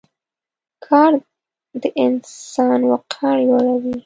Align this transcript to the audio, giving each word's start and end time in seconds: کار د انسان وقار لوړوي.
کار 0.85 1.11
د 1.81 1.83
انسان 2.05 2.79
وقار 2.91 3.37
لوړوي. 3.47 3.95